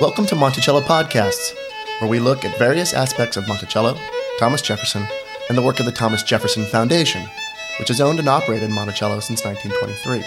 Welcome 0.00 0.26
to 0.26 0.36
Monticello 0.36 0.80
Podcasts, 0.80 1.56
where 1.98 2.08
we 2.08 2.20
look 2.20 2.44
at 2.44 2.56
various 2.56 2.94
aspects 2.94 3.36
of 3.36 3.48
Monticello, 3.48 3.98
Thomas 4.38 4.62
Jefferson, 4.62 5.04
and 5.48 5.58
the 5.58 5.62
work 5.62 5.80
of 5.80 5.86
the 5.86 5.92
Thomas 5.92 6.22
Jefferson 6.22 6.64
Foundation, 6.66 7.28
which 7.80 7.88
has 7.88 8.00
owned 8.00 8.20
and 8.20 8.28
operated 8.28 8.70
Monticello 8.70 9.18
since 9.18 9.44
1923. 9.44 10.24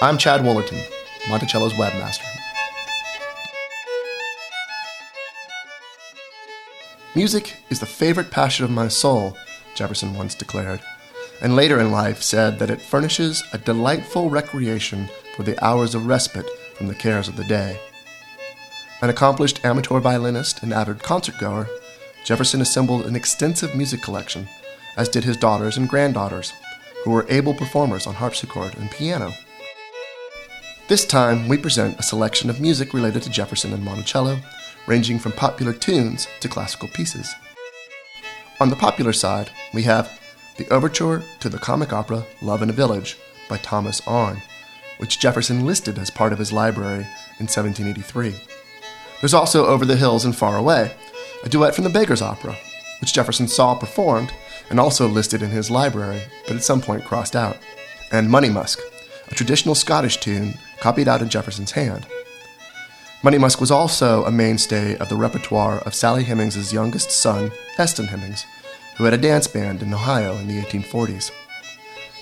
I'm 0.00 0.16
Chad 0.16 0.40
Woolerton, 0.40 0.82
Monticello's 1.28 1.74
webmaster. 1.74 2.24
Music 7.14 7.58
is 7.68 7.80
the 7.80 7.84
favorite 7.84 8.30
passion 8.30 8.64
of 8.64 8.70
my 8.70 8.88
soul, 8.88 9.36
Jefferson 9.74 10.16
once 10.16 10.34
declared, 10.34 10.80
and 11.42 11.54
later 11.54 11.78
in 11.78 11.92
life 11.92 12.22
said 12.22 12.58
that 12.58 12.70
it 12.70 12.80
furnishes 12.80 13.44
a 13.52 13.58
delightful 13.58 14.30
recreation 14.30 15.10
for 15.36 15.42
the 15.42 15.62
hours 15.62 15.94
of 15.94 16.06
respite 16.06 16.48
from 16.74 16.86
the 16.86 16.94
cares 16.94 17.28
of 17.28 17.36
the 17.36 17.44
day. 17.44 17.78
An 19.00 19.10
accomplished 19.10 19.64
amateur 19.64 20.00
violinist 20.00 20.62
and 20.62 20.72
avid 20.72 20.98
concertgoer, 20.98 21.68
Jefferson 22.24 22.60
assembled 22.60 23.06
an 23.06 23.14
extensive 23.14 23.76
music 23.76 24.02
collection, 24.02 24.48
as 24.96 25.08
did 25.08 25.22
his 25.22 25.36
daughters 25.36 25.76
and 25.76 25.88
granddaughters, 25.88 26.52
who 27.04 27.12
were 27.12 27.26
able 27.28 27.54
performers 27.54 28.08
on 28.08 28.14
harpsichord 28.14 28.76
and 28.76 28.90
piano. 28.90 29.32
This 30.88 31.04
time, 31.04 31.46
we 31.46 31.56
present 31.58 32.00
a 32.00 32.02
selection 32.02 32.50
of 32.50 32.60
music 32.60 32.92
related 32.92 33.22
to 33.22 33.30
Jefferson 33.30 33.72
and 33.72 33.84
Monticello, 33.84 34.40
ranging 34.88 35.20
from 35.20 35.30
popular 35.32 35.72
tunes 35.72 36.26
to 36.40 36.48
classical 36.48 36.88
pieces. 36.88 37.32
On 38.58 38.68
the 38.68 38.74
popular 38.74 39.12
side, 39.12 39.50
we 39.72 39.82
have 39.84 40.18
the 40.56 40.68
overture 40.70 41.22
to 41.38 41.48
the 41.48 41.58
comic 41.58 41.92
opera 41.92 42.24
Love 42.42 42.62
in 42.62 42.70
a 42.70 42.72
Village 42.72 43.16
by 43.48 43.58
Thomas 43.58 44.02
Arne, 44.08 44.42
which 44.96 45.20
Jefferson 45.20 45.64
listed 45.64 45.98
as 45.98 46.10
part 46.10 46.32
of 46.32 46.40
his 46.40 46.52
library 46.52 47.06
in 47.38 47.46
1783. 47.46 48.57
There's 49.20 49.34
also 49.34 49.66
Over 49.66 49.84
the 49.84 49.96
Hills 49.96 50.24
and 50.24 50.36
Far 50.36 50.56
Away, 50.56 50.94
a 51.44 51.48
duet 51.48 51.74
from 51.74 51.84
the 51.84 51.90
Beggar's 51.90 52.22
Opera, 52.22 52.56
which 53.00 53.12
Jefferson 53.12 53.48
saw 53.48 53.74
performed 53.74 54.32
and 54.70 54.78
also 54.78 55.08
listed 55.08 55.42
in 55.42 55.50
his 55.50 55.70
library, 55.70 56.22
but 56.46 56.56
at 56.56 56.62
some 56.62 56.80
point 56.80 57.04
crossed 57.04 57.34
out, 57.34 57.56
and 58.12 58.30
Money 58.30 58.48
Musk, 58.48 58.78
a 59.28 59.34
traditional 59.34 59.74
Scottish 59.74 60.18
tune 60.18 60.54
copied 60.80 61.08
out 61.08 61.22
in 61.22 61.28
Jefferson's 61.28 61.72
hand. 61.72 62.06
Money 63.24 63.38
Musk 63.38 63.60
was 63.60 63.72
also 63.72 64.24
a 64.24 64.30
mainstay 64.30 64.96
of 64.98 65.08
the 65.08 65.16
repertoire 65.16 65.78
of 65.78 65.94
Sally 65.94 66.22
Hemings's 66.22 66.72
youngest 66.72 67.10
son, 67.10 67.50
Eston 67.76 68.06
Hemings, 68.06 68.44
who 68.96 69.04
had 69.04 69.14
a 69.14 69.18
dance 69.18 69.48
band 69.48 69.82
in 69.82 69.92
Ohio 69.92 70.36
in 70.36 70.46
the 70.46 70.60
1840s. 70.62 71.32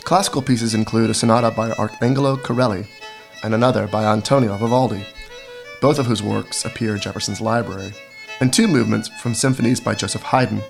Classical 0.04 0.40
pieces 0.40 0.72
include 0.72 1.10
a 1.10 1.14
sonata 1.14 1.50
by 1.50 1.70
Arcangelo 1.72 2.42
Corelli 2.42 2.86
and 3.42 3.52
another 3.54 3.86
by 3.86 4.04
Antonio 4.04 4.56
Vivaldi, 4.56 5.04
both 5.80 5.98
of 5.98 6.06
whose 6.06 6.22
works 6.22 6.64
appear 6.64 6.94
in 6.94 7.00
Jefferson's 7.00 7.40
library, 7.40 7.92
and 8.40 8.52
two 8.52 8.66
movements 8.66 9.08
from 9.20 9.34
symphonies 9.34 9.80
by 9.80 9.94
Joseph 9.94 10.22
Haydn, 10.22 10.62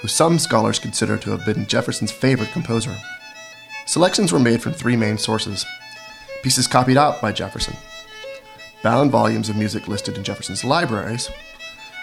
who 0.00 0.08
some 0.08 0.38
scholars 0.38 0.78
consider 0.78 1.16
to 1.16 1.30
have 1.30 1.44
been 1.44 1.66
Jefferson's 1.66 2.12
favorite 2.12 2.50
composer. 2.52 2.96
Selections 3.86 4.32
were 4.32 4.38
made 4.38 4.62
from 4.62 4.72
three 4.72 4.96
main 4.96 5.18
sources 5.18 5.64
pieces 6.42 6.66
copied 6.66 6.98
out 6.98 7.22
by 7.22 7.32
Jefferson, 7.32 7.74
bound 8.82 9.10
volumes 9.10 9.48
of 9.48 9.56
music 9.56 9.88
listed 9.88 10.18
in 10.18 10.22
Jefferson's 10.22 10.62
libraries, 10.62 11.30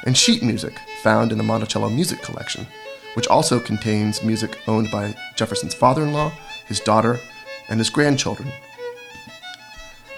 and 0.08 0.18
sheet 0.18 0.42
music 0.42 0.74
found 1.04 1.32
in 1.32 1.38
the 1.38 1.44
Monticello 1.44 1.90
Music 1.90 2.24
Collection, 2.24 2.66
which 3.14 3.28
also 3.28 3.60
contains 3.60 4.24
music 4.24 4.58
owned 4.68 4.90
by 4.90 5.16
Jefferson's 5.36 5.76
father 5.76 6.02
in 6.02 6.12
law, 6.12 6.32
his 6.66 6.80
daughter, 6.80 7.20
and 7.70 7.80
his 7.80 7.92
grandchildren. 7.92 8.52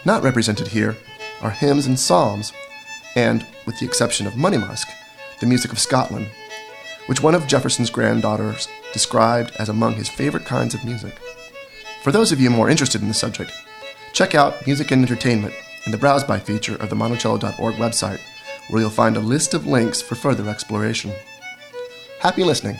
Not 0.05 0.23
represented 0.23 0.67
here 0.67 0.95
are 1.43 1.51
hymns 1.51 1.85
and 1.85 1.99
psalms, 1.99 2.51
and, 3.15 3.45
with 3.65 3.77
the 3.79 3.85
exception 3.85 4.25
of 4.25 4.37
Money 4.37 4.57
Musk, 4.57 4.87
the 5.39 5.45
music 5.45 5.71
of 5.71 5.79
Scotland, 5.79 6.27
which 7.07 7.21
one 7.21 7.35
of 7.35 7.45
Jefferson's 7.47 7.89
granddaughters 7.89 8.67
described 8.93 9.51
as 9.59 9.69
among 9.69 9.93
his 9.93 10.09
favorite 10.09 10.45
kinds 10.45 10.73
of 10.73 10.85
music. 10.85 11.19
For 12.01 12.11
those 12.11 12.31
of 12.31 12.39
you 12.39 12.49
more 12.49 12.69
interested 12.69 13.01
in 13.01 13.07
the 13.07 13.13
subject, 13.13 13.51
check 14.13 14.33
out 14.35 14.65
Music 14.65 14.91
and 14.91 15.03
Entertainment 15.03 15.53
in 15.85 15.91
the 15.91 15.97
Browse 15.97 16.23
By 16.23 16.39
feature 16.39 16.75
of 16.77 16.89
the 16.89 16.95
Monticello.org 16.95 17.75
website, 17.75 18.21
where 18.69 18.81
you'll 18.81 18.89
find 18.89 19.17
a 19.17 19.21
list 19.21 19.53
of 19.53 19.67
links 19.67 20.01
for 20.01 20.15
further 20.15 20.49
exploration. 20.49 21.11
Happy 22.19 22.43
listening! 22.43 22.79